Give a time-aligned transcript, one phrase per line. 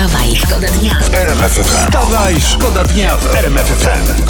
[0.00, 0.96] Wstawaj, szkoda dnia.
[1.64, 4.22] Wstawaj, szkoda dnia w RMF FM.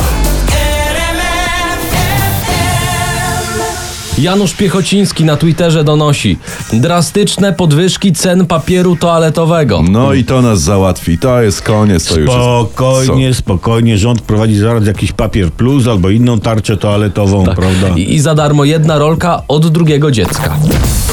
[4.18, 6.38] Janusz Piechociński na Twitterze donosi
[6.72, 9.82] drastyczne podwyżki cen papieru toaletowego.
[9.90, 11.18] No i to nas załatwi.
[11.18, 12.04] To jest koniec.
[12.04, 12.40] To już jest...
[12.40, 13.98] Spokojnie, spokojnie.
[13.98, 17.88] Rząd prowadzi zaraz jakiś papier plus albo inną tarczę toaletową, prawda?
[17.96, 20.56] I, I za darmo jedna rolka od drugiego dziecka.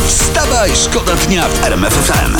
[0.08, 2.38] Wstawaj, szkoda dnia w RMF FM.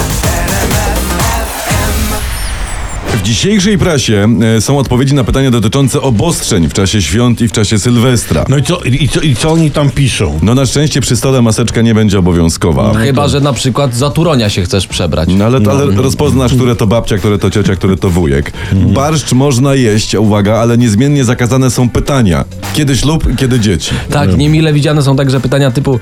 [3.08, 7.52] W dzisiejszej prasie e, są odpowiedzi na pytania dotyczące obostrzeń w czasie świąt i w
[7.52, 8.46] czasie Sylwestra.
[8.50, 10.40] No i co, i, co, i co oni tam piszą?
[10.42, 12.94] No na szczęście przy stole maseczka nie będzie obowiązkowa.
[12.94, 15.30] Chyba, że na przykład za Turonia się chcesz przebrać.
[15.38, 18.54] No ale, ale rozpoznasz, które to babcia, które to ciocia, które to wujek.
[18.74, 22.46] Barszcz można jeść, uwaga, ale niezmiennie zakazane są pytania.
[22.74, 23.92] Kiedy ślub, kiedy dzieci.
[24.12, 26.00] Tak, niemile widziane są także pytania typu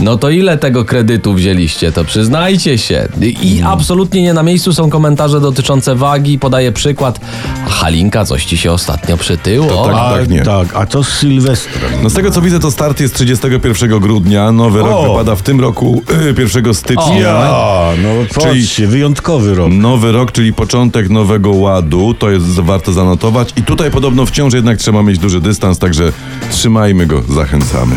[0.00, 3.08] no to ile tego kredytu wzięliście, to przyznajcie się.
[3.20, 3.66] I Mm.
[3.66, 6.38] absolutnie nie na miejscu są komentarze dotyczące wagi.
[6.42, 7.20] Podaję przykład.
[7.68, 9.66] Halinka, coś ci się ostatnio przytyło.
[9.66, 10.22] To tak.
[10.22, 10.42] A, nie.
[10.42, 11.92] tak, a co z Sylwestrem?
[12.02, 15.02] No z tego co widzę, to start jest 31 grudnia, nowy rok O!
[15.02, 16.02] wypada w tym roku
[16.38, 17.30] y, 1 stycznia.
[17.30, 18.08] A, no
[18.42, 19.72] Czyli- patrzcie, wyjątkowy rok.
[19.72, 23.48] Nowy rok, czyli początek nowego ładu, to jest warto zanotować.
[23.56, 26.12] I tutaj podobno wciąż jednak trzeba mieć duży dystans, także
[26.50, 27.96] trzymajmy go, zachęcamy.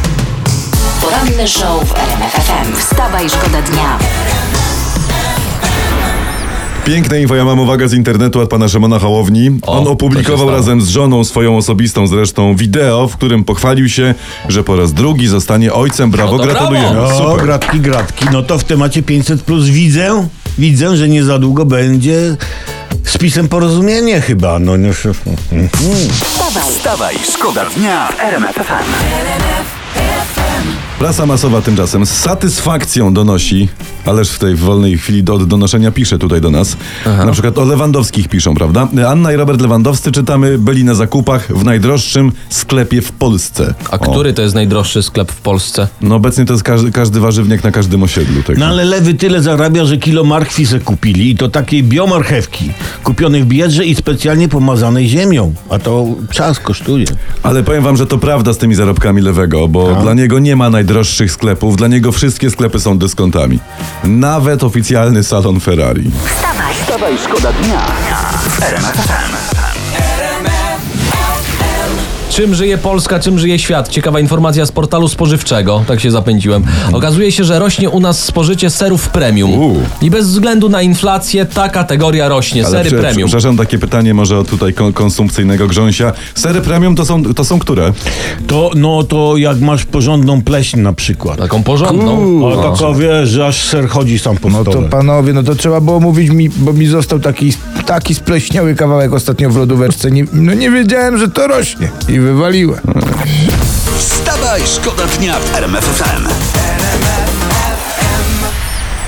[1.02, 2.76] Poranny show w RMF FM.
[2.80, 3.98] Wstawaj, szkoda dnia.
[6.86, 9.60] Piękne info, ja mam uwagę z internetu od pana Szymona Hołowni.
[9.62, 14.14] O, On opublikował razem z żoną swoją osobistą zresztą wideo, w którym pochwalił się,
[14.50, 16.12] że po raz drugi zostanie ojcem.
[16.12, 16.90] Brawo, No to gratulujemy.
[16.92, 17.30] brawo.
[17.32, 17.46] Super.
[17.46, 18.26] gratki, gratki.
[18.32, 22.36] No to w temacie 500 plus widzę, widzę, że nie za długo będzie
[23.04, 24.60] z pisem porozumienie chyba.
[24.60, 30.45] No, no, Wstawaj, Wstawaj, szkoda dnia w RMF FM.
[31.00, 33.70] Prasa masowa tymczasem z satysfakcją donosi,
[34.06, 36.78] ależ w tej wolnej chwili do, od donoszenia pisze tutaj do nas.
[37.06, 38.88] Na przykład o Lewandowskich piszą, prawda?
[39.08, 43.74] Anna i Robert Lewandowscy czytamy, byli na zakupach w najdroższym sklepie w Polsce.
[43.92, 44.12] A O.
[44.12, 45.88] który to jest najdroższy sklep w Polsce?
[46.02, 48.44] No obecnie to jest każdy, każdy warzywniak na każdym osiedlu.
[48.44, 48.58] Tak.
[48.58, 52.72] no ale lewy tyle zarabia, że kilo marchwi se kupili i to takiej biomarchewki,
[53.04, 55.54] kupionej w biedrze i specjalnie pomazanej ziemią.
[55.70, 57.06] A to czas kosztuje.
[57.44, 60.70] Ale powiem wam, że to prawda z tymi zarobkami lewego, bo dla niego nie ma
[60.86, 63.60] najdroższych sklepów, dla niego wszystkie sklepy są dyskontami.
[64.04, 66.12] Nawet oficjalny salon Ferrari.
[66.26, 67.86] wstawaj, Wstawaj, szkoda dnia.
[72.36, 73.90] Czym żyje Polska, czym żyje świat?
[73.90, 76.64] Ciekawa informacja z portalu spożywczego, tak się zapędziłem.
[76.94, 79.54] Okazuje się, że rośnie u nas spożycie serów premium.
[79.60, 79.76] U.
[80.02, 83.28] I bez względu na inflację ta kategoria rośnie, sery prze- premium.
[83.28, 86.14] Przepraszam, takie pytanie może od tutaj kon- konsumpcyjnego grząsia.
[86.36, 87.94] Sery premium to są, to są które?
[88.48, 91.38] To, no to jak masz porządną pleśń na przykład.
[91.38, 92.42] Taką porządną.
[92.52, 94.90] A taka wiesz, że aż ser chodzi sam po No to stole.
[94.90, 97.54] panowie, no to trzeba było mówić mi, bo mi został taki,
[97.86, 100.12] taki spleśniały kawałek ostatnio w lodóweczce.
[100.12, 101.90] Nie, no nie wiedziałem, że to rośnie.
[102.10, 102.82] I wywaliłem.
[103.98, 106.28] Wstawaj, szkoda dnia w RMF FM.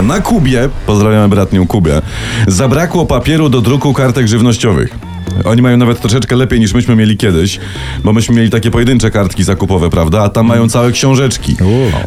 [0.03, 2.01] Na Kubie, pozdrawiamy bratnią Kubę,
[2.47, 5.06] zabrakło papieru do druku kartek żywnościowych.
[5.45, 7.59] Oni mają nawet troszeczkę lepiej niż myśmy mieli kiedyś,
[8.03, 10.21] bo myśmy mieli takie pojedyncze kartki zakupowe, prawda?
[10.23, 11.55] A tam mają całe książeczki.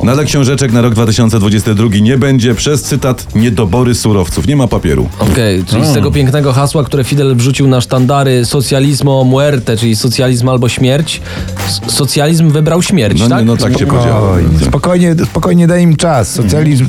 [0.04, 4.47] No ale książeczek na rok 2022 nie będzie przez cytat niedobory surowców.
[4.47, 5.08] Nie ma papieru.
[5.19, 10.48] Okej, czyli z tego pięknego hasła, które Fidel wrzucił na sztandary socjalizmo muerte, czyli socjalizm
[10.48, 11.20] albo śmierć,
[11.69, 13.38] s- socjalizm wybrał śmierć, No, tak?
[13.38, 14.34] nie, no tak się podziało.
[14.64, 16.32] Spokojnie, spokojnie, daj im czas.
[16.34, 16.87] Socjalizm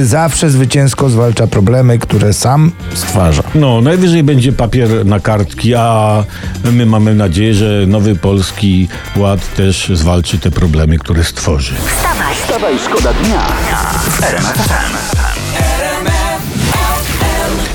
[0.00, 3.42] e, zawsze zwycięsko zwalcza problemy, które sam stwarza.
[3.54, 6.24] No, najwyżej będzie papier na kartki, a
[6.72, 11.74] my mamy nadzieję, że nowy polski ład też zwalczy te problemy, które stworzy.
[11.74, 13.42] wstawaj, Wstawaj, szkoda dnia.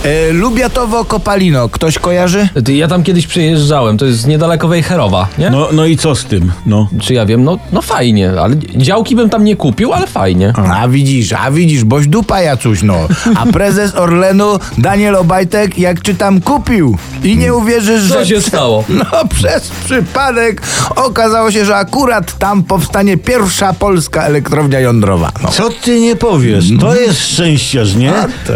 [0.04, 2.50] E, Lubiatowo Kopalino, ktoś kojarzy?
[2.66, 5.50] Ty, Ja tam kiedyś przyjeżdżałem, to jest niedaleko Wejherowa, nie?
[5.50, 6.52] No, no i co z tym?
[6.66, 6.88] No.
[7.02, 10.54] Czy ja wiem, no, no fajnie, ale działki bym tam nie kupił, ale fajnie.
[10.74, 12.96] A widzisz, a widzisz, boś dupa jacuś, no.
[13.36, 16.98] A prezes Orlenu, Daniel Obajtek, jak czytam, kupił.
[17.24, 18.14] I nie uwierzysz, że...
[18.14, 18.84] Co się stało?
[19.00, 20.62] No przez przypadek
[20.96, 25.32] okazało się, że akurat tam powstanie pierwsza polska elektrownia jądrowa.
[25.44, 25.50] No.
[25.50, 26.66] Co ty nie powiesz?
[26.80, 28.14] To jest szczęściarz, nie?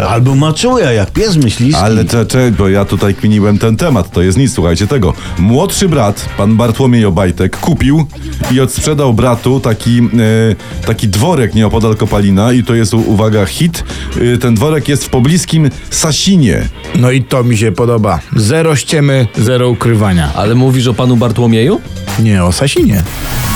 [0.08, 1.74] Albo maczuja, jak pies myślisz.
[1.74, 5.14] Ale cze, cze, bo ja tutaj kminiłem ten temat, to jest nic, słuchajcie tego.
[5.38, 8.06] Młodszy brat, pan Bartłomiej Obajtek, kupił
[8.52, 13.84] i odsprzedał bratu taki, e, taki dworek nieopodal Kopalina i to jest, u- uwaga, hit.
[14.34, 16.68] E, ten dworek jest w pobliskim Sasinie.
[16.94, 18.20] No i to mi się podoba.
[18.36, 20.30] Zero ściemy, zero ukrywania.
[20.34, 21.80] Ale mówisz o panu Bartłomieju?
[22.18, 23.02] Nie o Sasinie.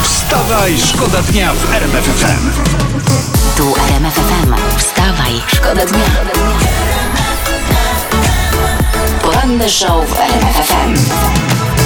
[0.03, 2.49] Wstawaj, szkoda dnia w RMF FM.
[3.57, 4.53] tu RMF FM.
[4.79, 6.05] Wstawaj, szkoda dnia.
[9.71, 10.95] show w RMFFM.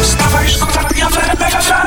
[0.02, 1.82] Wstawaj, szkoda, w